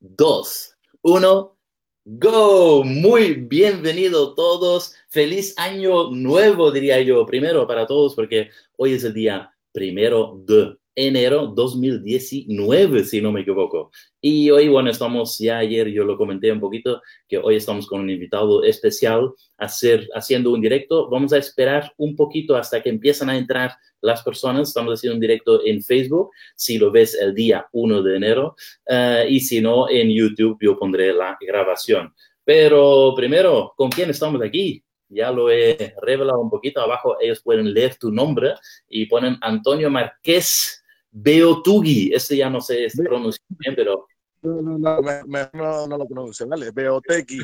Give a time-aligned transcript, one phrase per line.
[0.00, 1.56] 2, 1,
[2.04, 2.84] go.
[2.84, 4.94] Muy bienvenido todos.
[5.08, 10.76] Feliz año nuevo, diría yo, primero para todos, porque hoy es el día primero de
[10.98, 13.92] enero 2019, si no me equivoco.
[14.20, 18.00] Y hoy, bueno, estamos, ya ayer yo lo comenté un poquito, que hoy estamos con
[18.00, 21.08] un invitado especial hacer, haciendo un directo.
[21.08, 24.68] Vamos a esperar un poquito hasta que empiezan a entrar las personas.
[24.68, 28.56] Estamos haciendo un directo en Facebook, si lo ves el día 1 de enero,
[28.86, 32.12] uh, y si no, en YouTube yo pondré la grabación.
[32.42, 34.82] Pero primero, ¿con quién estamos aquí?
[35.08, 38.54] ya lo he revelado un poquito abajo, ellos pueden leer tu nombre
[38.88, 40.77] y ponen Antonio Marqués
[41.10, 44.06] Beotugi, este ya no sé si pronuncia bien, pero...
[44.42, 47.40] No, no, no, me, no, no lo pronuncio, vale, Beotegui.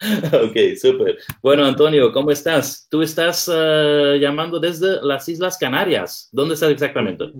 [0.32, 1.18] ok, súper.
[1.42, 2.86] Bueno, Antonio, ¿cómo estás?
[2.90, 6.28] Tú estás uh, llamando desde las Islas Canarias.
[6.32, 7.32] ¿Dónde estás exactamente?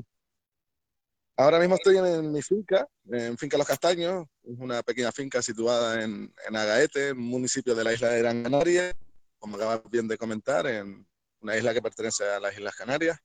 [1.37, 6.03] Ahora mismo estoy en, en, mi finca, en Finca Los Castaños, una pequeña finca situada
[6.03, 8.93] en, en Agaete, municipio de la isla de Gran Canaria,
[9.39, 11.07] como acabas bien de comentar, en
[11.41, 13.19] una isla que pertenece a las Islas Canarias.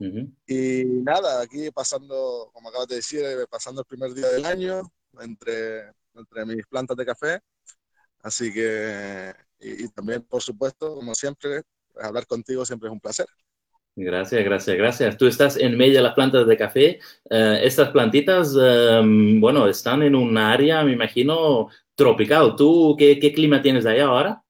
[0.00, 0.32] Uh -huh.
[0.46, 4.82] Y nada, aquí pasando, como acabas de decir, eh, pasando el primer día del año
[5.20, 7.40] entre, entre mis plantas de café.
[8.22, 11.62] Así que, y, y también, por supuesto, como siempre,
[12.00, 13.26] hablar contigo siempre es un placer.
[14.00, 15.16] Gracias, gracias, gracias.
[15.16, 17.00] Tú estás en medio de las plantas de café.
[17.24, 22.54] Uh, estas plantitas, um, bueno, están en un área, me imagino, tropical.
[22.54, 24.40] ¿Tú qué, qué clima tienes ahí ahora?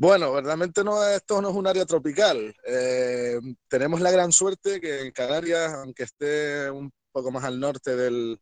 [0.00, 0.82] Bueno, verdaderamente
[1.16, 2.54] esto no es un área tropical.
[2.64, 7.96] Eh, tenemos la gran suerte que en Canarias, aunque esté un poco más al norte
[7.96, 8.40] del,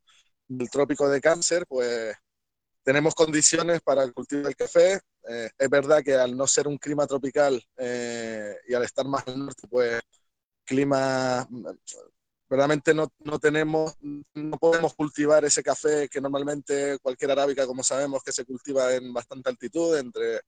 [0.48, 2.14] del trópico de Cáncer, pues
[2.84, 5.00] tenemos condiciones para el cultivo del café.
[5.28, 9.26] Eh, es verdad que al no ser un clima tropical eh, y al estar más
[9.28, 10.00] al norte, pues
[10.64, 11.48] clima,
[12.48, 13.94] verdaderamente no, no, tenemos,
[14.34, 19.12] no podemos cultivar ese café que normalmente cualquier arábica, como sabemos, que se cultiva en
[19.12, 20.40] bastante altitud, entre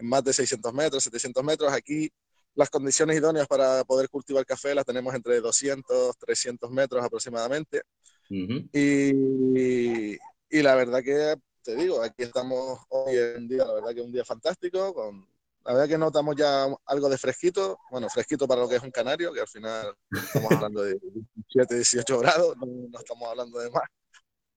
[0.00, 1.72] en más de 600 metros, 700 metros.
[1.72, 2.10] Aquí
[2.54, 7.82] las condiciones idóneas para poder cultivar café las tenemos entre 200, 300 metros aproximadamente.
[8.28, 8.68] Uh -huh.
[8.72, 10.18] y,
[10.50, 14.12] y, la verdad que, te digo, aquí estamos hoy en día, la verdad que un
[14.12, 15.26] día fantástico, con,
[15.64, 18.90] la verdad que notamos ya algo de fresquito, bueno, fresquito para lo que es un
[18.90, 20.96] canario, que al final estamos hablando de
[21.44, 23.82] 17, 18 grados, no, no estamos hablando de más.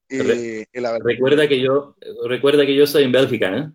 [0.10, 0.18] Y,
[0.72, 1.96] y la verdad recuerda que yo
[2.28, 3.72] recuerda que yo soy en Bélgica, ¿eh?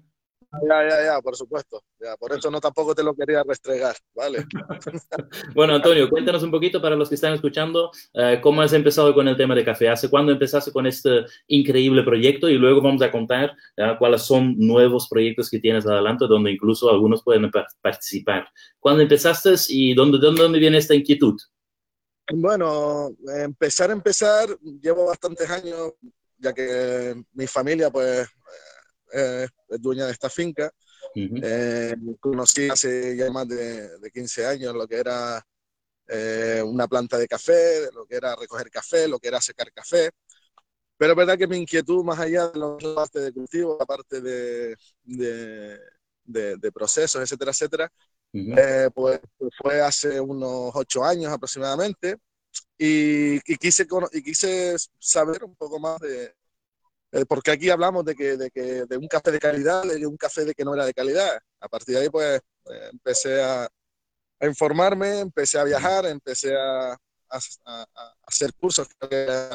[0.51, 1.83] Ya, ya, ya, por supuesto.
[2.01, 4.47] Ya, por eso no tampoco te lo quería restregar, ¿vale?
[5.55, 9.29] bueno, Antonio, cuéntanos un poquito para los que están escuchando, uh, ¿cómo has empezado con
[9.29, 9.91] el tema de café?
[9.91, 12.49] ¿Hace cuándo empezaste con este increíble proyecto?
[12.49, 16.89] Y luego vamos a contar uh, cuáles son nuevos proyectos que tienes adelante, donde incluso
[16.89, 17.51] algunos pueden
[17.83, 18.49] participar.
[18.79, 21.39] ¿Cuándo empezaste y dónde, dónde, dónde viene esta inquietud?
[22.33, 25.93] Bueno, empezar, empezar, llevo bastantes años,
[26.39, 28.29] ya que mi familia, pues,
[29.13, 30.71] eh, es dueña de esta finca.
[31.15, 31.41] Uh -huh.
[31.43, 35.43] eh, conocí hace ya más de, de, 15 años lo que era
[36.09, 40.11] eh, una planta de café, lo que era recoger café, lo que era secar café.
[40.97, 44.77] Pero es verdad que mi inquietud, más allá de los partes de cultivo, aparte de,
[45.05, 45.79] de,
[46.25, 47.93] de, de procesos, etcétera, etcétera,
[48.33, 48.93] uh -huh.
[48.95, 52.17] pues, pues, fue hace unos ocho años aproximadamente.
[52.79, 56.33] Y, y, quise, y quise saber un poco más de,
[57.13, 60.17] eh, porque aquí hablamos de que, de que de un café de calidad, de un
[60.17, 61.39] café de que no era de calidad.
[61.61, 66.93] A partir de ahí, pues, eh, empecé a, a, informarme, empecé a viajar, empecé a,
[66.93, 68.89] a, a, hacer cursos.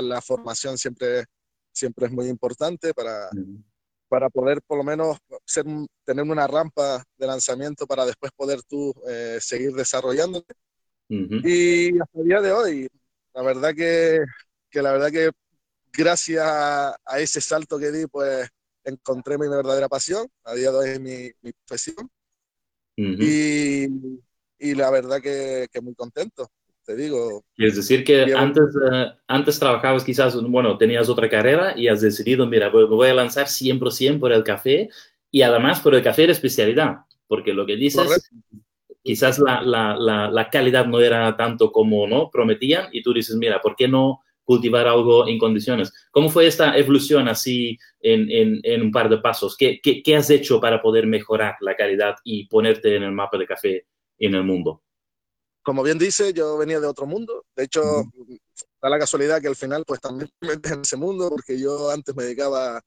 [0.01, 1.25] La formación siempre,
[1.71, 3.63] siempre es muy importante para, uh-huh.
[4.07, 5.65] para poder, por lo menos, ser,
[6.05, 10.55] tener una rampa de lanzamiento para después poder tú eh, seguir desarrollándote.
[11.09, 11.39] Uh-huh.
[11.43, 12.87] Y hasta el día de hoy,
[13.35, 14.21] la verdad que,
[14.71, 15.29] que la verdad que
[15.95, 18.49] gracias a, ese salto que di, pues
[18.83, 20.27] encontré mi verdadera pasión.
[20.43, 22.09] A día de hoy es mi, mi profesión.
[22.97, 23.17] Uh -huh.
[23.19, 26.47] y, y, la verdad que, que, muy contento,
[26.85, 27.43] te digo.
[27.57, 32.45] Es decir, que antes, uh, antes trabajabas quizás, bueno, tenías otra carrera y has decidido,
[32.45, 34.89] mira, me voy a lanzar 100% por el café
[35.31, 36.97] y además por el café de especialidad,
[37.27, 38.03] porque lo que dices...
[38.03, 38.35] Correcto
[39.03, 43.35] quizás la, la, la, la, calidad no era tanto como no prometían y tú dices,
[43.35, 45.91] mira, ¿por qué no cultivar algo en condiciones.
[46.11, 49.55] ¿Cómo fue esta evolución así en, en, en un par de pasos?
[49.57, 53.37] ¿Qué, ¿Qué, qué, has hecho para poder mejorar la calidad y ponerte en el mapa
[53.37, 53.87] de café
[54.19, 54.83] en el mundo?
[55.63, 57.45] Como bien dice, yo venía de otro mundo.
[57.55, 58.39] De hecho, uh -huh.
[58.81, 61.89] da la casualidad que al final pues también me metí en ese mundo porque yo
[61.89, 62.81] antes me dedicaba,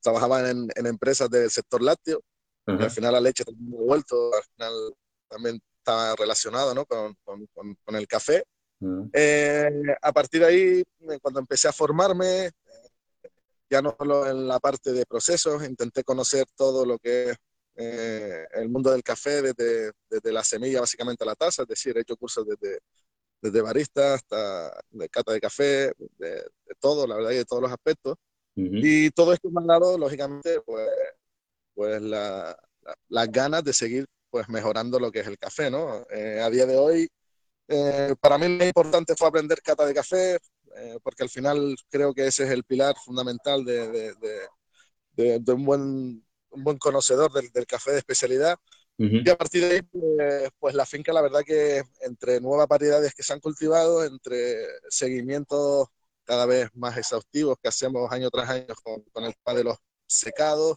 [0.00, 2.20] trabajaba en, en empresas del sector lácteo.
[2.66, 2.80] Uh -huh.
[2.80, 4.72] y al final la leche también me he vuelto, al final
[5.28, 6.86] también está relacionado ¿no?
[6.86, 7.46] con, con,
[7.84, 8.44] con el café.
[9.12, 9.70] Eh,
[10.00, 10.82] a partir de ahí,
[11.20, 12.50] cuando empecé a formarme,
[13.70, 17.36] ya no solo en la parte de procesos, intenté conocer todo lo que es
[17.76, 21.96] eh, el mundo del café desde, desde, la semilla básicamente a la taza, es decir,
[21.96, 22.80] he hecho cursos desde,
[23.40, 26.44] desde barista hasta de cata de café, de,
[26.80, 28.16] todo, la verdad, y de todos los aspectos.
[28.54, 30.86] Y todo esto me ha dado, lógicamente, pues,
[31.74, 32.54] pues la,
[33.08, 36.06] las ganas de seguir pues mejorando lo que es el café, ¿no?
[36.10, 37.08] Eh, a día de hoy,
[37.68, 40.38] eh, para mí lo importante fue aprender cata de café,
[40.76, 44.14] eh, porque al final creo que ese es el pilar fundamental de,
[45.14, 48.56] de, de, un, buen, un buen conocedor del, del café de especialidad.
[48.98, 53.12] Y a partir de ahí, pues, pues, la finca, la verdad que entre nuevas variedades
[53.14, 55.88] que se han cultivado, entre seguimientos
[56.24, 59.76] cada vez más exhaustivos que hacemos año tras año con, con el tema de los
[60.06, 60.76] secados,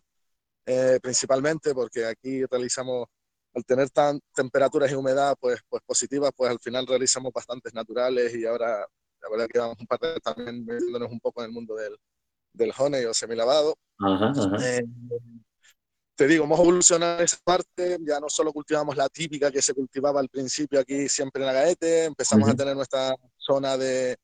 [0.65, 3.07] eh, principalmente porque aquí realizamos,
[3.55, 8.35] al tener tan temperaturas y humedad pues, pues positivas, pues al final realizamos bastantes naturales
[8.35, 8.85] y ahora
[9.21, 11.97] la verdad que vamos un par de también metiéndonos un poco en el mundo del,
[12.53, 13.75] del honey o semilavado.
[13.99, 14.57] Ajá, ajá.
[14.61, 14.83] Eh,
[16.15, 20.19] te digo, hemos evolucionado esa parte, ya no solo cultivamos la típica que se cultivaba
[20.19, 24.15] al principio aquí siempre en Agaete, empezamos a tener nuestra zona de,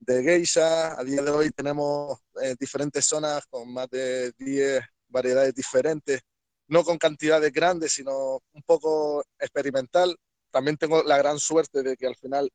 [0.00, 5.54] de geisha, a día de hoy tenemos eh, diferentes zonas con más de 10 variedades
[5.54, 6.20] diferentes,
[6.68, 10.16] no con cantidades grandes, sino un poco experimental.
[10.50, 12.50] También tengo la gran suerte de que al final,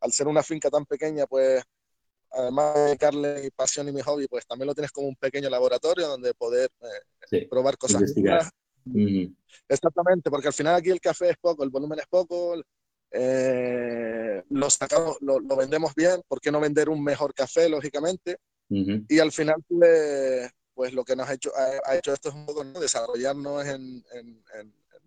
[0.00, 1.62] al ser una finca tan pequeña, pues
[2.30, 5.48] además de dedicarle mi pasión y mi hobby, pues también lo tienes como un pequeño
[5.48, 6.70] laboratorio donde poder
[7.30, 8.02] eh, probar cosas.
[9.68, 12.54] Exactamente, porque al final aquí el café es poco, el volumen es poco,
[13.10, 18.36] eh, lo, sacamos, lo, vendemos bien, ¿por qué no vender un mejor café, lógicamente?
[18.68, 22.44] Y al final, pues, pues lo que nos ha hecho, ha, hecho esto es un
[22.44, 24.04] poco desarrollarnos en,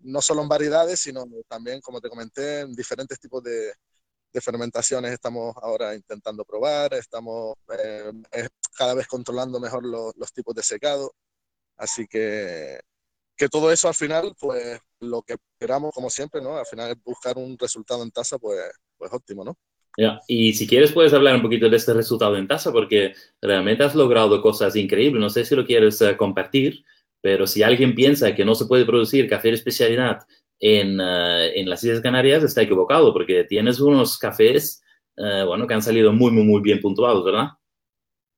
[0.00, 3.72] no solo en variedades, sino también, como te comenté, en diferentes tipos de,
[4.40, 8.10] fermentaciones estamos ahora intentando probar, estamos eh,
[8.76, 11.14] cada vez controlando mejor los tipos de secado,
[11.76, 12.80] así que,
[13.36, 16.56] que todo eso al final, pues lo que esperamos como siempre, ¿no?
[16.56, 18.60] Al final es buscar un resultado en tasa, pues,
[18.98, 19.56] pues óptimo, ¿no?
[20.26, 23.94] Y si quieres puedes hablar un poquito de este resultado en tasa porque realmente has
[23.94, 25.20] logrado cosas increíbles.
[25.20, 26.84] No sé si lo quieres eh, compartir,
[27.20, 30.20] pero si alguien piensa que no se puede producir café de especialidad
[30.58, 34.82] en, uh, en las Islas Canarias, está equivocado porque tienes unos cafés,
[35.16, 37.48] uh, bueno, que han salido muy, muy, muy bien puntuados, ¿verdad?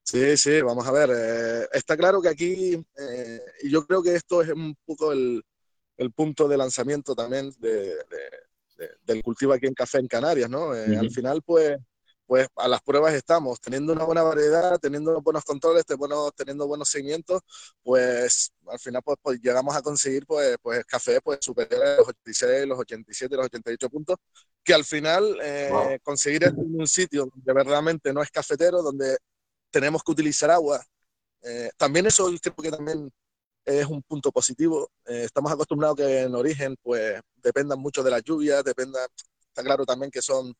[0.04, 1.68] Sí, sí, vamos a ver.
[1.72, 2.76] Está claro que aquí,
[3.64, 5.42] yo creo que esto es un poco el,
[5.96, 7.94] el punto de lanzamiento también de
[9.02, 10.74] del cultivo aquí en café en Canarias, ¿no?
[10.74, 11.76] Eh, al final, pues,
[12.26, 17.42] pues a las pruebas estamos, teniendo una buena variedad, teniendo buenos controles, teniendo buenos seguimientos,
[17.82, 22.08] pues al final pues, pues, llegamos a conseguir pues, pues café pues superior a los
[22.08, 24.16] 86, los 87, los 88 puntos,
[24.64, 29.16] que al final eh, conseguir esto en un sitio donde verdaderamente no es cafetero, donde
[29.70, 30.82] tenemos que utilizar agua,
[31.42, 33.10] eh, también eso creo que también
[33.64, 34.90] es un punto positivo.
[35.06, 39.00] Eh, estamos acostumbrados que en origen pues dependan mucho de las lluvias, dependa,
[39.48, 40.54] está claro también que son,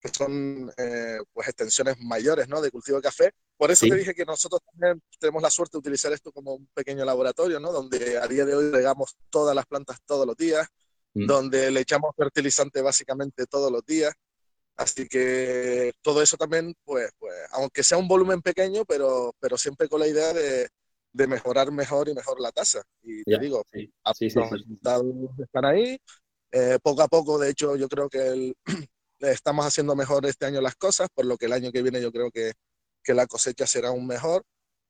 [0.00, 2.60] que son eh, pues extensiones mayores ¿no?
[2.60, 3.32] de cultivo de café.
[3.56, 6.68] Por eso te dije que nosotros también tenemos la suerte de utilizar esto como un
[6.74, 7.72] pequeño laboratorio, ¿no?
[7.72, 10.66] donde a día de hoy regamos todas las plantas todos los días,
[11.14, 11.26] mm.
[11.26, 14.12] donde le echamos fertilizante básicamente todos los días.
[14.74, 19.86] Así que todo eso también, pues, pues, aunque sea un volumen pequeño, pero, pero siempre
[19.86, 20.70] con la idea de,
[21.12, 22.82] de mejorar mejor y mejor la tasa.
[23.02, 25.04] Y te digo, sí, sí, los resultados
[25.38, 25.98] están ahí.
[26.50, 28.56] Eh, poco a poco, de hecho, yo creo que el,
[29.20, 32.12] estamos haciendo mejor este año las cosas, por lo que el año que viene yo
[32.12, 32.52] creo que,
[33.02, 34.42] que la cosecha será aún mejor.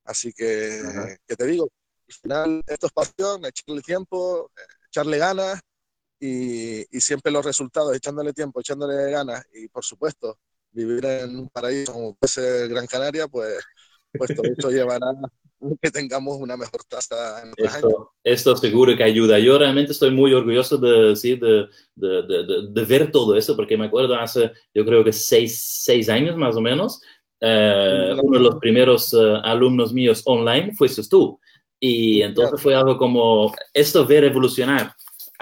[0.05, 0.81] Así que,
[1.25, 1.69] que te digo,
[2.07, 4.51] al final esto es pasión, echarle tiempo,
[4.87, 5.61] echarle ganas
[6.19, 10.37] y, y, siempre los resultados, echándole tiempo, echándole ganas y por supuesto
[10.71, 13.63] vivir en un paraíso como puede ser Gran Canaria, pues,
[14.11, 15.07] pues todo esto llevará
[15.81, 19.39] que tengamos una mejor tasa en esto, esto seguro que ayuda.
[19.39, 21.35] Yo realmente estoy muy orgulloso de, ¿sí?
[21.35, 25.59] de, de, de, de, ver todo eso, porque me acuerdo hace, yo creo que seis,
[25.83, 27.01] seis años más o menos,
[27.39, 31.39] eh, uno de los primeros uh, alumnos míos online fuiste tú.
[31.79, 34.93] Y entonces fue algo como esto ver evolucionar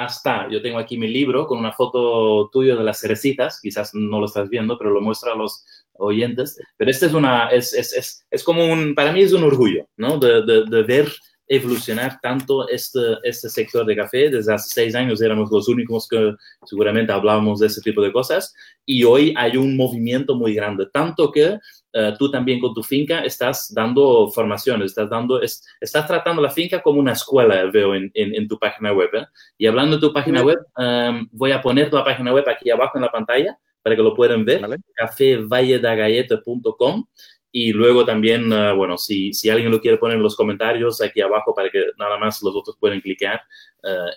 [0.04, 4.20] hasta, yo tengo aquí mi libro con una foto tuya de las cerecitas, quizás no
[4.20, 5.66] lo estás viendo, pero lo muestra a los,
[6.02, 9.44] oyentes, pero este es una, es, es, es, es como un, para mí es un
[9.44, 10.18] orgullo, ¿no?
[10.18, 11.12] De, de, de, ver
[11.48, 14.30] evolucionar tanto este, este sector de café.
[14.30, 16.34] Desde hace seis años éramos los únicos que
[16.66, 18.54] seguramente hablábamos de ese tipo de cosas
[18.86, 21.60] y hoy hay un movimiento muy grande, tanto que
[21.94, 26.50] uh, tú también con tu finca estás dando formaciones, estás, dando, es, estás tratando la
[26.50, 29.10] finca como una escuela, veo en, en, en tu página web.
[29.14, 29.26] ¿eh?
[29.58, 32.98] Y hablando de tu página web, um, voy a poner tu página web aquí abajo
[32.98, 34.78] en la pantalla para que lo puedan ver, ¿Vale?
[34.96, 37.06] cafévalledagalleta.com.
[37.54, 41.54] Y luego también, bueno, si, si alguien lo quiere poner en los comentarios aquí abajo
[41.54, 43.42] para que nada más los otros puedan clicar,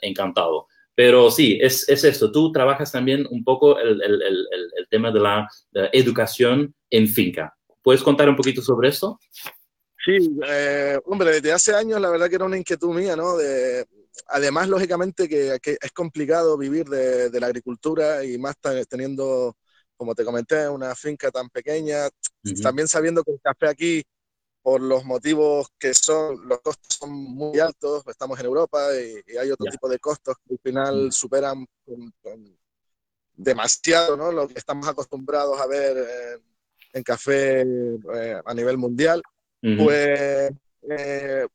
[0.03, 0.69] encantado.
[0.95, 2.31] Pero sí, es, es esto.
[2.31, 5.49] Tú trabajas también un poco el, el, el, el tema de la
[5.93, 7.57] educación en finca.
[7.85, 9.21] ¿Puedes contar un poquito sobre eso?
[10.03, 10.17] Sí,
[10.49, 13.37] eh, hombre, desde hace años la verdad que era una inquietud mía, ¿no?
[13.37, 13.87] De,
[14.29, 18.57] además, lógicamente, que, que, es complicado vivir de, de, la agricultura y más
[18.89, 19.59] teniendo,
[19.99, 22.09] como te comenté, una finca tan pequeña,
[22.63, 24.03] también sabiendo que el café aquí,
[24.63, 29.51] por los motivos que son, los costos son muy altos, estamos en Europa y, hay
[29.51, 31.67] otro tipo de costos que al final superan
[33.35, 34.33] demasiado, ¿no?
[34.33, 36.41] Lo que estamos acostumbrados a ver
[36.95, 39.23] en café eh, a nivel mundial
[39.79, 40.51] pues
[40.91, 41.47] eh,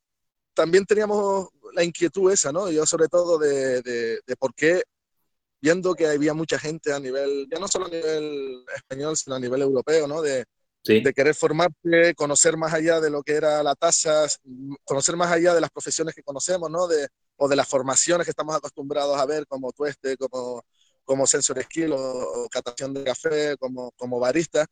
[0.52, 2.70] también teníamos la inquietud esa, ¿no?
[2.70, 4.82] Yo sobre todo de, de, por qué,
[5.60, 9.40] viendo que había mucha gente a nivel, ya no solo a nivel español, sino a
[9.40, 10.20] nivel europeo, ¿no?
[10.22, 10.44] De,
[10.82, 14.26] de querer formarse, conocer más allá de lo que era la tasa,
[14.84, 16.88] conocer más allá de las profesiones que conocemos, ¿no?
[16.88, 17.06] De,
[17.36, 20.64] o de las formaciones que estamos acostumbrados a ver, como tueste, como,
[21.04, 24.66] como sensor skill o, o catación de café, como, como barista.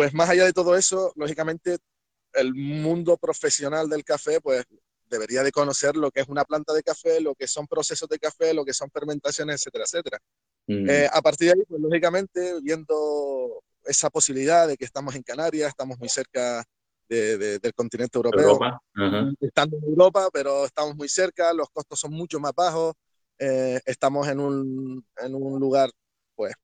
[0.00, 1.76] Pues más allá de todo eso, lógicamente
[2.32, 4.64] el mundo profesional del café, pues
[5.04, 8.18] debería de conocer lo que es una planta de café, lo que son procesos de
[8.18, 10.18] café, lo que son fermentaciones, etcétera, etcétera.
[10.68, 10.88] Mm.
[10.88, 15.68] Eh, a partir de ahí, pues lógicamente, viendo esa posibilidad de que estamos en Canarias,
[15.68, 16.64] estamos muy cerca
[17.06, 18.58] de, del continente europeo,
[19.38, 22.94] estando en Europa, pero estamos muy cerca, los costos son mucho más bajos,
[23.38, 25.90] eh, estamos en un, en un lugar,
[26.34, 26.54] pues,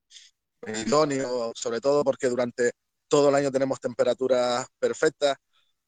[0.87, 2.73] idóneo, sobre todo porque durante
[3.09, 5.37] todo el año tenemos temperaturas perfectas.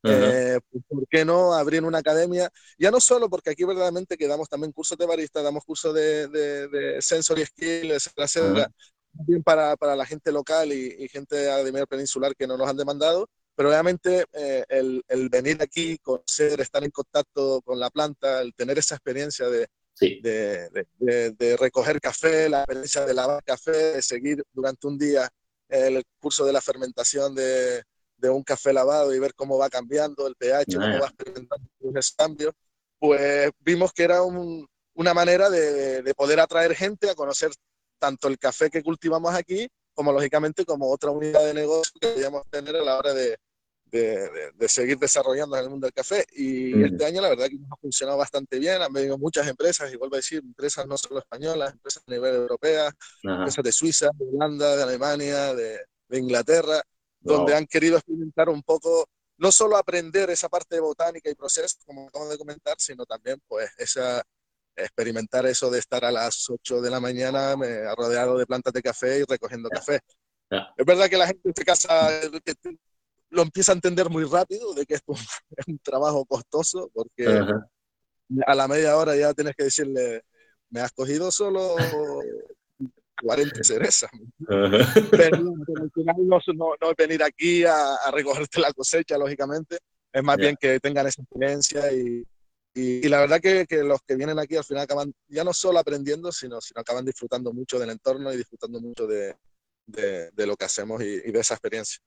[0.04, 2.50] Eh, pues, ¿Por qué no abrir una academia?
[2.78, 6.28] Ya no solo porque aquí verdaderamente que damos también cursos de barista, damos cursos de,
[6.28, 8.70] de, de sensory skills, etcétera,
[9.16, 12.76] también para, para, la gente local y, gente de medio peninsular que no nos han
[12.76, 18.40] demandado, pero obviamente eh, el, el, venir aquí, conocer, estar en contacto con la planta,
[18.40, 19.66] el tener esa experiencia de,
[20.00, 25.28] de, de, recoger café, la experiencia de lavar café, de seguir durante un día
[25.68, 27.82] el curso de la fermentación de,
[28.16, 32.14] de un café lavado y ver cómo va cambiando el pH, cómo va experimentando esos
[32.16, 32.52] cambios,
[32.98, 37.50] pues vimos que era un, una manera de, de, poder atraer gente a conocer
[37.98, 42.42] tanto el café que cultivamos aquí, como lógicamente como otra unidad de negocio que podríamos
[42.50, 43.36] tener a la hora de,
[43.90, 46.24] de, de, seguir desarrollando en el mundo del café.
[46.32, 49.92] Y este año la verdad que nos ha funcionado bastante bien, han venido muchas empresas,
[49.92, 52.90] y vuelvo a decir, empresas no solo españolas, empresas a nivel europeo,
[53.22, 55.80] empresas de Suiza, de Holanda, de Alemania, de,
[56.10, 56.80] Inglaterra,
[57.20, 61.76] donde han querido experimentar un poco, no solo aprender esa parte de botánica y proceso,
[61.84, 64.22] como acabo de comentar, sino también pues esa
[64.74, 67.54] experimentar eso de estar a las 8 de la mañana
[67.96, 70.00] rodeado de plantas de café y recogiendo café.
[70.50, 72.08] Es verdad que la gente se casa,
[73.30, 75.12] lo empieza a entender muy rápido de que esto
[75.56, 77.26] es un trabajo costoso, porque
[78.46, 80.22] a la media hora ya tienes que decirle,
[80.70, 81.76] me has cogido solo
[83.22, 84.10] 40 cerezas.
[84.46, 86.38] Pero, al final no,
[86.80, 89.78] no, es venir aquí a, a, recogerte la cosecha, lógicamente,
[90.12, 92.24] es más bien que tengan esa experiencia y,
[92.74, 95.78] y, la verdad que, que, los que vienen aquí al final acaban ya no solo
[95.78, 99.36] aprendiendo, sino, sino acaban disfrutando mucho del entorno y disfrutando mucho de,
[99.86, 102.00] de, de lo que hacemos y, y de esa experiencia.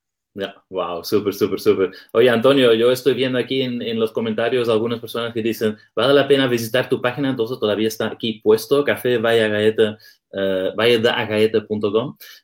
[0.70, 1.92] Wow, súper, súper, súper.
[2.14, 6.14] Oye, Antonio, yo estoy viendo aquí en, en, los comentarios algunas personas que dicen, vale
[6.14, 9.98] la pena visitar tu página, entonces todavía está aquí puesto, café galleta,
[10.32, 10.72] uh,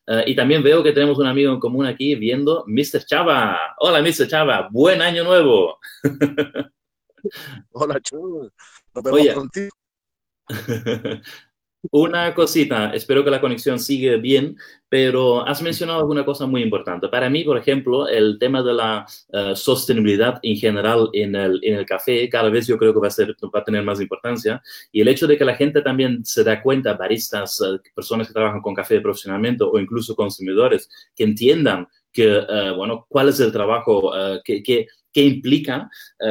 [0.06, 3.06] uh, y también veo que tenemos un amigo en común aquí viendo, Mr.
[3.06, 3.58] Chava.
[3.80, 4.28] Hola, Mr.
[4.28, 5.80] Chava, buen año nuevo.
[7.72, 8.50] Hola, Chava.
[8.96, 9.70] Nos vemos Oye, contigo.
[11.92, 14.58] Una cosita, espero que la conexión siga bien,
[14.90, 17.08] pero has mencionado alguna cosa muy importante.
[17.08, 21.76] Para mí, por ejemplo, el tema de la uh, sostenibilidad en general en el, en
[21.76, 24.62] el, café, cada vez yo creo que va a, ser, va a tener más importancia.
[24.92, 28.34] Y el hecho de que la gente también se da cuenta, baristas, uh, personas que
[28.34, 31.88] trabajan con café profesionalmente o incluso consumidores, que entiendan
[32.18, 34.12] que, uh, bueno, cuál es el trabajo,
[34.44, 35.90] que, que, que, implica,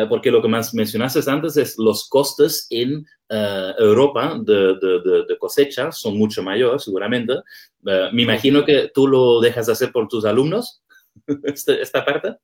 [0.08, 5.90] porque lo que más mencionaste antes es los costes en Europa de, de, de, cosecha
[5.92, 7.34] son mucho mayores, seguramente.
[7.82, 10.82] Me imagino que tú lo dejas de hacer por tus alumnos,
[11.44, 12.36] esta, esta parte.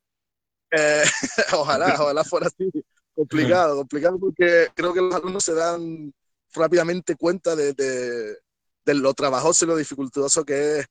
[0.72, 1.02] Eh,
[1.52, 2.70] ojalá, ojalá fuera así.
[3.14, 6.14] Complicado, complicado porque creo que los alumnos se dan
[6.54, 8.36] rápidamente cuenta de, de,
[8.84, 10.86] de lo trabajoso y lo dificultoso que es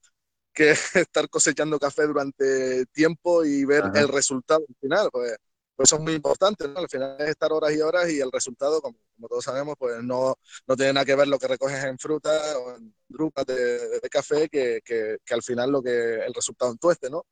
[0.54, 4.00] que estar cosechando café durante tiempo y ver Ajá.
[4.00, 5.10] el resultado final.
[5.12, 5.38] Pues
[5.82, 6.80] pues eso es muy importante, ¿no?
[6.80, 10.04] Al final es estar horas y horas y el resultado, como, como todos sabemos, pues
[10.04, 10.36] no,
[10.68, 12.30] no, tiene nada que ver lo que recoges en fruta
[12.60, 16.34] o en drupas de, de, de café que, que, que, al final lo que el
[16.36, 17.26] resultado en tueste, ¿no?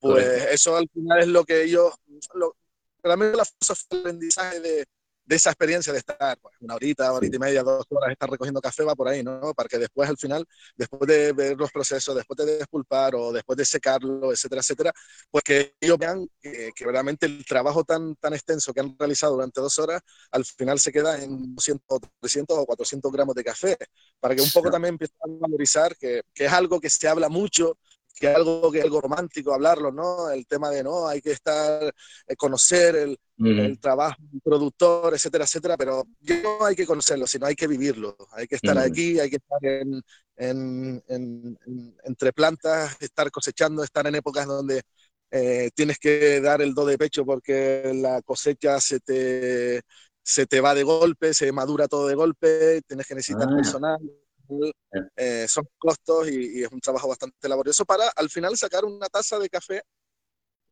[0.00, 1.94] pues eso al final es lo que ellos,
[2.34, 2.54] lo,
[3.00, 4.84] para mí la filosofía del aprendizaje de,
[5.24, 8.60] de esa experiencia de estar pues, una horita, horita y media, dos horas, estar recogiendo
[8.60, 9.54] café va por ahí, ¿no?
[9.54, 13.56] Para que después, al final, después de ver los procesos, después de despulpar o después
[13.56, 14.92] de secarlo, etcétera, etcétera,
[15.30, 19.34] pues que ellos vean que, que realmente el trabajo tan, tan extenso que han realizado
[19.34, 23.76] durante dos horas, al final se queda en 200, 300 o 400 gramos de café,
[24.20, 27.28] para que un poco también empiecen a valorizar que, que es algo que se habla
[27.28, 27.78] mucho
[28.14, 30.30] que algo que algo romántico hablarlo, ¿no?
[30.30, 31.92] El tema de no, hay que estar,
[32.26, 37.46] eh, conocer el, el trabajo del productor, etcétera, etcétera, pero no hay que conocerlo, sino
[37.46, 40.00] hay que vivirlo, hay que estar aquí, hay que estar en,
[40.36, 41.58] en, en,
[42.04, 44.82] entre plantas, estar cosechando, estar en épocas donde
[45.30, 49.82] eh, tienes que dar el do de pecho porque la cosecha se te,
[50.22, 53.56] se te va de golpe, se madura todo de golpe, tienes que necesitar ah.
[53.56, 53.98] personal,
[55.16, 59.38] eh, son costos y, es un trabajo bastante laborioso para al final sacar una taza
[59.38, 59.82] de café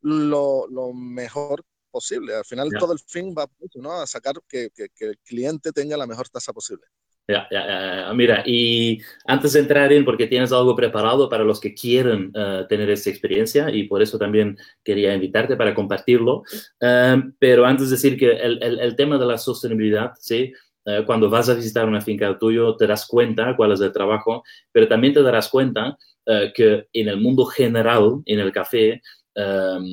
[0.01, 2.35] lo, lo mejor posible.
[2.35, 3.93] Al final todo el fin va ¿no?
[3.93, 6.87] a sacar que, que, que, el cliente tenga la mejor tasa posible.
[7.29, 11.73] Ya, ya, Mira, y antes de entrar en, porque tienes algo preparado para los que
[11.73, 16.39] quieren uh, tener esta experiencia y por eso también quería invitarte para compartirlo,
[16.81, 20.53] uh, pero antes de decir que el, el, el tema de la sostenibilidad, ¿sí?
[20.85, 24.43] Eh, cuando vas a visitar una finca tuyo, te das cuenta cuál es el trabajo,
[24.73, 25.97] pero también te darás cuenta
[26.27, 29.01] eh, que en el mundo general, en el café,
[29.35, 29.85] um,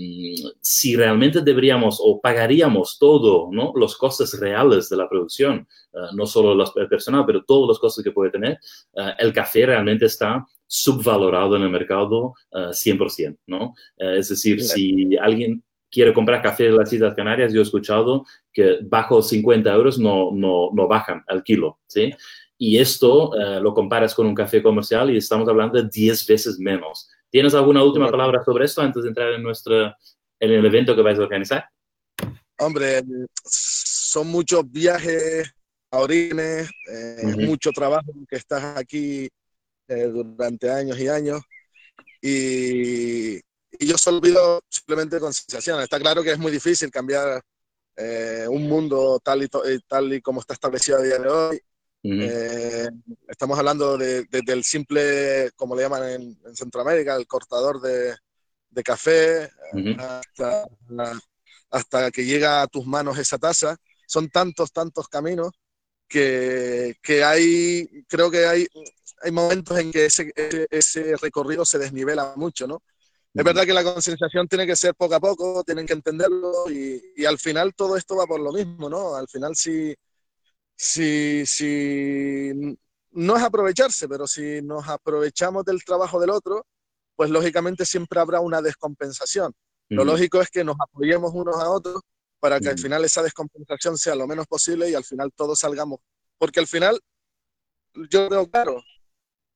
[0.61, 3.71] si realmente deberíamos o pagaríamos todo, ¿no?
[3.75, 7.79] los costes reales de la producción, uh, no solo los, el personal, pero todos los
[7.79, 8.59] costes que puede tener,
[8.93, 13.73] uh, el café realmente está subvalorado en el mercado uh, 100%, ¿no?
[13.97, 18.79] es decir, si alguien quiere comprar café de las Islas Canarias, yo he escuchado que
[18.83, 22.13] bajo 50 euros no, no, no bajan al kilo, ¿sí?
[22.57, 26.59] Y esto eh, lo comparas con un café comercial y estamos hablando de 10 veces
[26.59, 27.09] menos.
[27.29, 29.95] ¿Tienes alguna última palabra sobre esto antes de entrar en, nuestro,
[30.39, 31.69] en el evento que vais a organizar?
[32.57, 33.01] Hombre,
[33.45, 35.53] son muchos viajes
[35.91, 37.45] a orígenes, eh, uh -huh.
[37.47, 39.29] mucho trabajo que estás aquí
[39.87, 41.41] eh, durante años y años.
[42.21, 43.39] Y,
[43.79, 45.81] y yo solo pido simplemente concienciación.
[45.81, 47.41] Está claro que es muy difícil cambiar
[47.95, 51.61] eh, un mundo tal y, eh, tal y como está establecido a día de hoy.
[52.01, 52.29] Uh -huh.
[52.29, 52.89] eh,
[53.27, 58.15] estamos hablando de, de, del simple, como le llaman en, en Centroamérica, el cortador de,
[58.69, 59.97] de café, uh -huh.
[59.97, 60.67] hasta,
[61.69, 63.77] hasta, que llega a tus manos esa taza.
[64.07, 65.51] Son tantos, tantos caminos
[66.07, 68.67] que, que hay, creo que hay,
[69.21, 72.81] hay momentos en que ese, ese, ese recorrido se desnivela mucho, ¿no?
[73.33, 77.01] Es verdad que la concienciación tiene que ser poco a poco, tienen que entenderlo y,
[77.15, 79.15] y, al final todo esto va por lo mismo, ¿no?
[79.15, 79.95] Al final si,
[80.75, 82.51] si, si
[83.11, 86.65] no es aprovecharse, pero si nos aprovechamos del trabajo del otro,
[87.15, 89.53] pues lógicamente siempre habrá una descompensación.
[89.89, 89.95] Mm.
[89.95, 92.01] Lo lógico es que nos apoyemos unos a otros
[92.39, 92.71] para que mm.
[92.71, 95.99] al final esa descompensación sea lo menos posible y al final todos salgamos.
[96.37, 96.99] Porque al final,
[98.09, 98.81] yo creo, claro,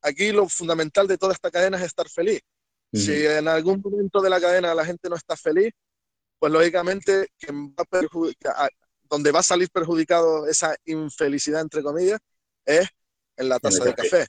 [0.01, 2.41] aquí lo fundamental de toda esta cadena es estar feliz.
[2.93, 5.71] Si en algún momento de la cadena la gente no está feliz,
[6.37, 8.69] pues lógicamente va
[9.09, 12.19] donde va a salir perjudicado esa infelicidad, entre comillas,
[12.65, 12.87] es
[13.37, 14.27] en la taza de café.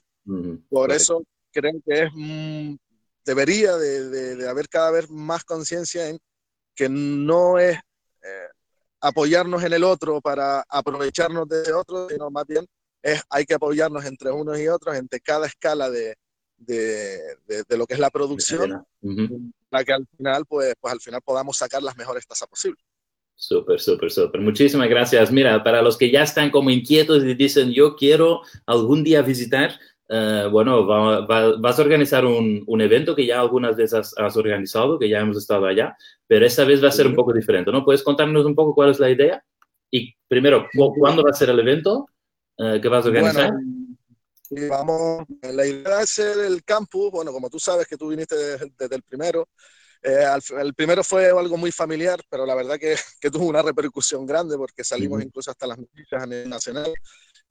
[0.69, 2.75] Por eso creo que es, mm,
[3.23, 6.19] debería de, de, de, haber cada vez más conciencia en
[6.73, 8.47] que no es eh,
[9.01, 12.65] apoyarnos en el otro para aprovecharnos de otro, sino más bien
[13.01, 16.15] es hay que apoyarnos entre unos y otros, entre cada escala de,
[16.57, 19.53] de, de, de, lo que es la producción uh -huh.
[19.69, 22.83] para que al final, pues, pues al final podamos sacar las mejores tasas posibles.
[23.35, 24.41] Súper, súper, súper.
[24.41, 25.31] Muchísimas gracias.
[25.31, 29.77] Mira, para los que ya están como inquietos y dicen, yo quiero algún día visitar,
[30.09, 34.17] uh, bueno, va, va, vas a organizar un, un, evento que ya algunas veces has,
[34.17, 37.33] has, organizado, que ya hemos estado allá, pero esta vez va a ser un poco
[37.33, 37.83] diferente, ¿no?
[37.83, 39.43] ¿Puedes contarnos un poco cuál es la idea?
[39.91, 42.07] Y primero, ¿cuándo va a ser el evento
[42.57, 43.51] uh, que vas a organizar?
[43.51, 43.84] Bueno,
[44.49, 48.35] y vamos, la idea es hacer el campus, bueno, como tú sabes que tú viniste
[48.35, 49.47] desde, desde el primero,
[50.01, 53.61] eh, al, el primero fue algo muy familiar, pero la verdad que, que tuvo una
[53.61, 55.25] repercusión grande porque salimos -huh.
[55.25, 56.93] incluso hasta las noticias a nivel nacional.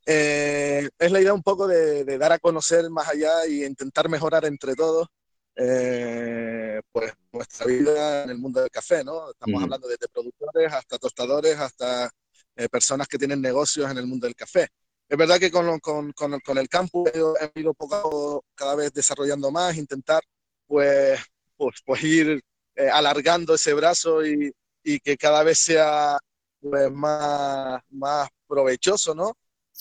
[0.06, 4.08] Eh, es la idea un poco de, de, dar a conocer más allá y intentar
[4.08, 5.08] mejorar entre todos
[5.56, 9.30] eh, pues nuestra vida en el mundo del café, ¿no?
[9.30, 9.64] Estamos -huh.
[9.64, 12.10] hablando desde productores hasta tostadores, hasta
[12.56, 14.68] eh, personas que tienen negocios en el mundo del café
[15.08, 19.50] es verdad que con, con, con, con el campus he ido poco, cada vez desarrollando
[19.50, 20.22] más, intentar
[20.66, 21.20] pues,
[21.56, 22.42] pues, pues ir
[22.76, 26.18] eh, alargando ese brazo y, y, que cada vez sea
[26.60, 29.32] pues, más, más provechoso, ¿no?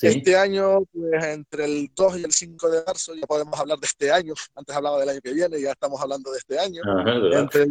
[0.01, 3.85] Este año, pues entre el 2 y el 5 de marzo, ya podemos hablar de
[3.85, 4.33] este año.
[4.55, 6.81] Antes hablaba del año que viene, ya estamos hablando de este año.
[7.31, 7.69] entre el,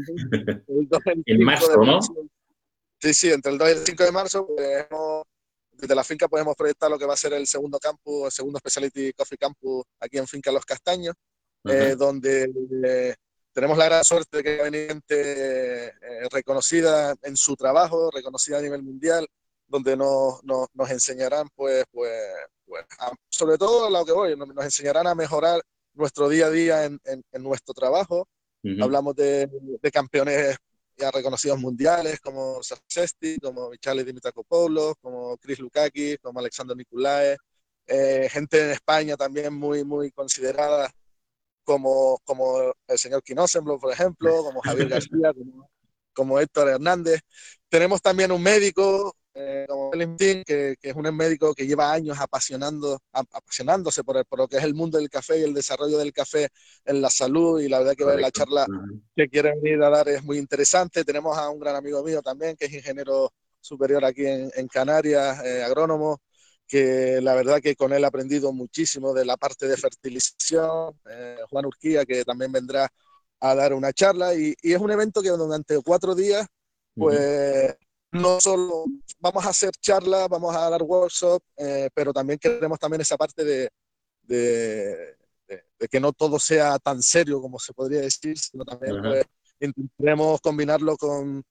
[0.89, 2.15] 2 y el 5 de marzo.
[3.01, 4.87] Sí, sí, entre el 2 y el 5 de marzo, pues,
[5.83, 8.61] desde la finca podemos proyectar lo que va a ser el segundo campus, el segundo
[8.61, 11.17] Specialty Coffee Campus aquí en Finca Los Castaños,
[11.65, 12.49] eh, donde
[12.85, 13.17] eh,
[13.53, 18.63] tenemos la gran suerte de que hay gente eh, reconocida en su trabajo, reconocida a
[18.63, 19.27] nivel mundial,
[19.67, 22.13] donde nos, nos, nos enseñarán, pues, pues,
[22.65, 22.85] pues
[23.29, 25.61] sobre todo a lo que voy, nos, enseñarán a mejorar
[25.95, 28.29] nuestro día a día en, en, nuestro trabajo.
[28.81, 29.51] Hablamos de,
[29.83, 30.57] de, campeones
[30.97, 37.37] ya reconocidos mundiales como Sesti, como Michele Dimitrokopoulos, como Chris Lukaki, como Alexander Nicolae,
[37.87, 40.91] eh, gente en España también muy, muy considerada
[41.65, 45.71] como, como el señor Quinosenblo, por ejemplo, como Javier García, como,
[46.13, 47.21] como Héctor Hernández.
[47.69, 52.99] Tenemos también un médico eh, como que, que, es un médico que lleva años apasionando,
[53.13, 56.49] apasionándose por, por, lo que es el mundo del café y el desarrollo del café
[56.85, 57.61] en la salud.
[57.61, 58.67] Y la verdad que la charla
[59.17, 61.05] que quiere venir a dar es muy interesante.
[61.05, 65.43] Tenemos a un gran amigo mío también, que es ingeniero superior aquí en, en Canarias,
[65.45, 66.21] eh, agrónomo,
[66.67, 70.99] que la verdad que con él he aprendido muchísimo de la parte de fertilización.
[71.09, 72.93] Eh, Juan Urquía, que también vendrá
[73.41, 74.35] a dar una charla.
[74.35, 76.47] Y, y, es un evento que durante cuatro días,
[76.95, 77.77] pues
[78.13, 78.85] no solo
[79.19, 83.45] vamos a hacer charlas, vamos a dar workshops, eh, pero también queremos también esa parte
[83.45, 83.71] de,
[84.23, 85.17] de,
[85.91, 89.25] que no todo sea tan serio como se podría decir, sino también pues,
[89.61, 91.43] intentaremos combinarlo con,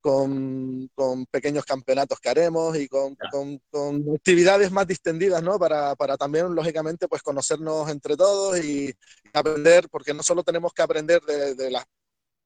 [0.00, 5.58] con, con, pequeños campeonatos que haremos y con, con, con actividades más distendidas, ¿no?
[5.58, 8.94] Para, para, también, lógicamente, pues conocernos entre todos y
[9.32, 11.84] aprender, porque no solo tenemos que aprender de, de las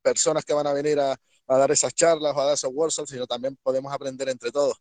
[0.03, 1.17] personas que van a venir a,
[1.49, 4.77] a dar esas charlas o a dar esos workshops, sino también podemos aprender entre todos.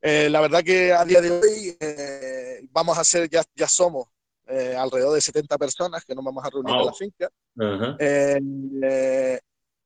[0.00, 4.06] Eh, la verdad que a día de hoy eh, vamos a ser, ya, ya somos
[4.46, 7.30] eh, alrededor de 70 personas que nos vamos a reunir en la finca.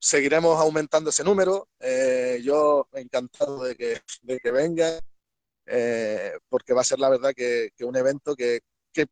[0.01, 1.69] seguiremos aumentando ese número.
[2.43, 4.99] yo encantado de que, de que vengan,
[6.49, 8.61] porque va a ser la verdad que, que un evento que,
[8.93, 9.07] que,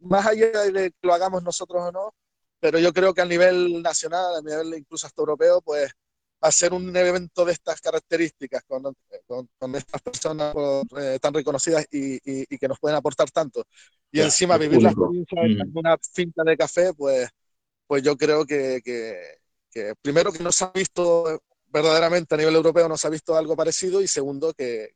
[0.00, 2.14] más allá de que lo hagamos nosotros o no,
[2.58, 5.92] pero yo creo que a nivel nacional, a nivel incluso hasta europeo, pues
[6.40, 8.94] hacer un evento de estas características con,
[9.26, 10.54] con, estas personas
[10.96, 13.64] eh, tan reconocidas y, y, que nos pueden aportar tanto.
[14.12, 17.28] Y encima vivir la experiencia en una finca de café, pues,
[17.86, 19.38] pues yo creo que, que,
[19.70, 23.36] que, primero que no se ha visto verdaderamente a nivel europeo, no se ha visto
[23.36, 24.90] algo parecido y segundo que,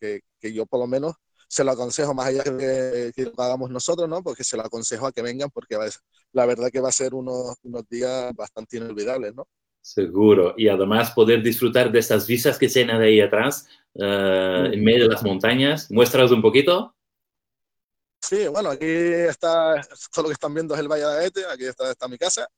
[0.00, 0.22] que,
[0.52, 1.14] yo por lo menos
[1.48, 4.22] se lo aconsejo más allá de que lo hagamos nosotros, ¿no?
[4.22, 5.76] Porque se lo aconsejo a que vengan porque
[6.32, 9.46] la verdad que va a ser unos, unos días bastante inolvidables, ¿no?
[9.86, 10.54] Seguro.
[10.56, 15.04] Y además poder disfrutar de estas vistas que tienen de ahí atrás, uh, en medio
[15.04, 15.88] de las montañas.
[15.92, 16.96] ¿Muestras un poquito?
[18.20, 19.80] Sí, bueno, aquí está,
[20.12, 22.48] todo lo que están viendo es el Valle de Aete, aquí está, está mi casa,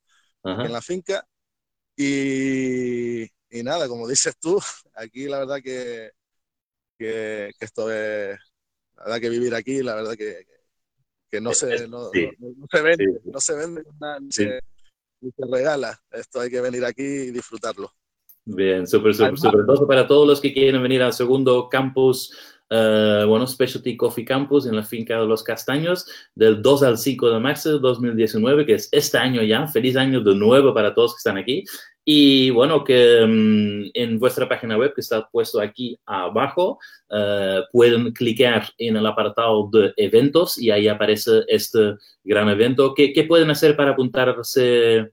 [0.43, 1.23] en la finca.
[1.95, 4.59] Y, y, nada, como dices tú,
[4.95, 6.13] aquí la verdad que,
[6.97, 8.39] que, que esto es,
[8.97, 10.47] la verdad que vivir aquí, la verdad que,
[11.31, 14.19] que no, se, no, no, se vende, no se vende nada,
[15.21, 16.01] y se regala.
[16.11, 17.93] Esto hay que venir aquí y disfrutarlo.
[18.45, 19.61] Bien, súper, súper, súper.
[19.61, 22.33] Entonces, para todos los que quieren venir al segundo campus,
[22.71, 27.31] uh, bueno, Specialty Coffee Campus en la finca de los Castaños, del 2 al 5
[27.31, 29.67] de marzo de 2019, que es este año ya.
[29.67, 31.65] Feliz año de nuevo para todos que están aquí.
[32.11, 36.79] Y bueno, que um, en vuestra página web, que está puesto aquí abajo,
[37.11, 42.95] uh, pueden clicar en el apartado de eventos y ahí aparece este gran evento.
[42.95, 45.13] ¿Qué, qué pueden hacer para apuntarse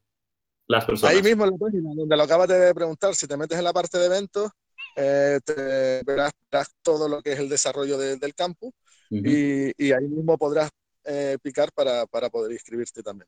[0.67, 1.13] las personas?
[1.13, 3.73] Ahí mismo en la página, donde lo acabas de preguntar, si te metes en la
[3.73, 4.51] parte de eventos,
[4.95, 6.31] eh, te verás,
[6.81, 8.71] todo lo que es el desarrollo de, del campus
[9.09, 9.73] uh -huh.
[9.77, 10.69] y, y, ahí mismo podrás
[11.03, 13.27] eh, picar para, para poder inscribirte también.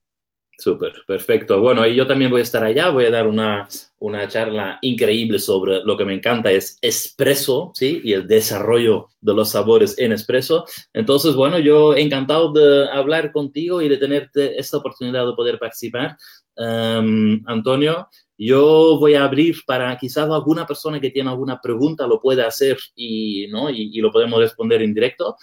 [0.59, 1.61] Súper, perfecto.
[1.61, 3.67] Bueno, y yo también voy a estar allá, voy a dar una,
[3.99, 8.01] una charla increíble sobre lo que me encanta es espresso, ¿sí?
[8.03, 10.65] Y el desarrollo de los sabores en espresso.
[10.93, 16.17] Entonces, bueno, yo encantado de hablar contigo y de tenerte esta oportunidad de poder participar.
[16.55, 22.19] Um, Antonio, yo voy a abrir para quizás alguna persona que tiene alguna pregunta lo
[22.19, 23.69] pueda hacer y, ¿no?
[23.69, 25.35] y, lo podemos responder en directo.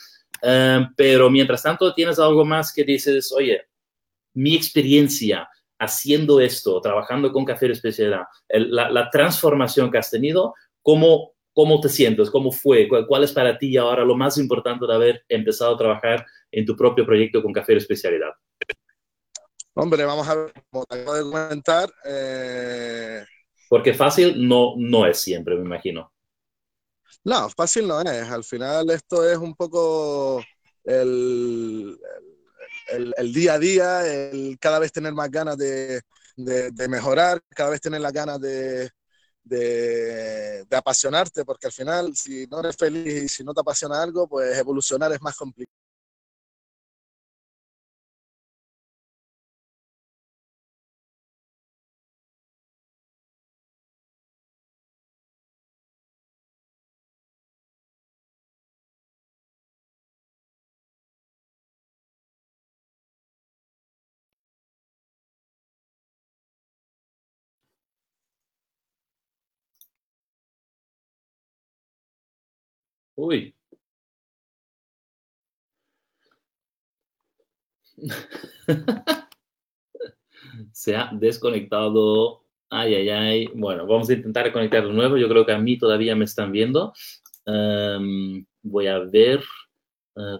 [0.43, 3.63] Um, pero mientras tanto, ¿tienes algo más que dices, oye,
[4.35, 10.55] mi experiencia haciendo esto, trabajando con café de especialidad, la, la, transformación que has tenido,
[10.83, 12.31] ¿cómo, ¿cómo te sientes?
[12.31, 12.89] ¿Cómo fue?
[12.89, 16.65] ¿Cuál, ¿Cuál, es para ti ahora lo más importante de haber empezado a trabajar en
[16.65, 18.31] tu propio proyecto con café de especialidad?
[19.75, 21.91] Hombre, vamos a ver, como te acabo de comentar.
[22.05, 23.25] Eh...
[23.69, 26.13] Porque fácil no, no es siempre, me imagino.
[27.25, 28.31] No, fácil no es.
[28.31, 30.45] Al final esto es un poco
[30.85, 31.84] el,
[32.95, 36.01] el, día a día, el cada vez tener más ganas de,
[36.37, 38.91] de, mejorar, cada vez tener las ganas de,
[39.43, 44.29] de, apasionarte, porque al final, si no eres feliz y si no te apasiona algo,
[44.29, 45.84] pues evolucionar es más complicado.
[73.17, 73.55] Uy.
[80.73, 82.45] Se ha desconectado.
[82.71, 83.47] Ay, ay, ay.
[83.55, 85.17] Bueno, vamos a intentar conectar de nuevo.
[85.17, 86.93] Yo creo que a mí todavía me están viendo.
[87.47, 89.43] Em, voy a ver.
[90.17, 90.39] Uh,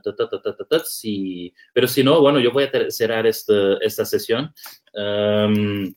[1.73, 4.55] pero si no, bueno, yo voy a cerrar este, esta sesión.
[4.95, 5.93] Um,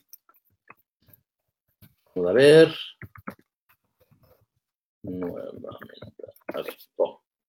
[2.26, 2.74] a ver.
[5.08, 6.24] Nuevamente.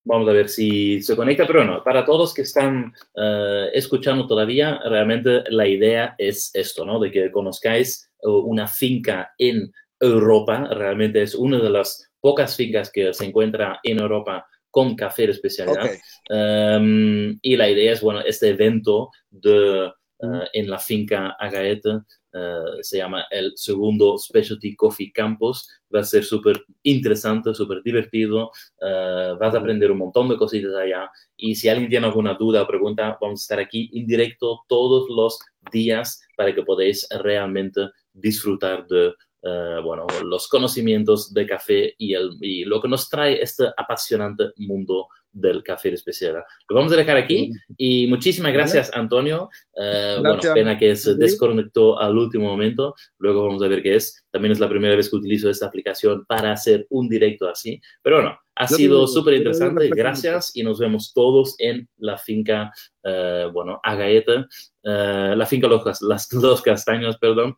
[0.06, 4.80] Vamos a ver si se conecta, pero no, para todos que están eh, escuchando todavía,
[4.86, 7.00] realmente la idea es esto, ¿no?
[7.00, 12.92] De que conozcáis eh, una finca en Europa, realmente es una de las pocas fincas
[12.92, 15.92] que se encuentra en Europa con café de especialidad.
[16.30, 22.02] Em, y la idea es, bueno, este evento de, eh, en la finca Agaete
[22.32, 25.68] eh, se llama el segundo Specialty Coffee Campus.
[25.94, 28.52] Va a ser súper interesante, súper divertido.
[28.80, 31.10] Uh, vas a aprender un montón de cositas allá.
[31.36, 35.10] Y si alguien tiene alguna duda o pregunta, vamos a estar aquí en directo todos
[35.10, 35.40] los
[35.72, 42.38] días para que podáis realmente disfrutar de uh, bueno, los conocimientos de café y, el,
[42.42, 46.44] y lo que nos trae este apasionante mundo del café de especial.
[46.68, 49.50] Lo vamos a dejar aquí y muchísimas gracias, Antonio.
[49.76, 52.96] Eh, bueno, pena que se desconectó al último momento.
[53.18, 54.24] Luego vamos a ver qué es.
[54.32, 57.80] También es la primera vez que utilizo esta aplicación para hacer un directo así.
[58.02, 59.90] Pero bueno, ha sido súper interesante.
[59.90, 62.72] Gracias y nos vemos todos en la finca,
[63.04, 64.48] uh, bueno, Agaeta,
[64.84, 67.56] uh, la finca Los, las Dos Castaños, perdón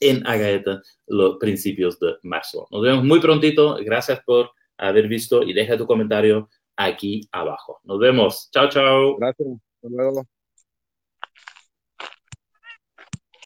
[0.00, 2.66] en Agaeta los principios de marzo.
[2.70, 3.76] Nos vemos muy prontito.
[3.80, 7.80] Gracias por haber visto y deja tu comentario aquí abajo.
[7.84, 8.48] Nos vemos.
[8.52, 9.16] Chao, chao.
[9.18, 9.48] Gracias.
[9.48, 10.33] Hasta luego.